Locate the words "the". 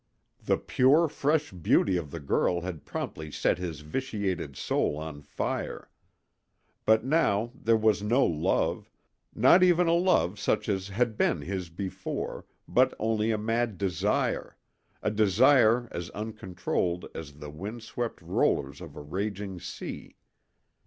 0.43-0.57, 2.09-2.19, 17.33-17.51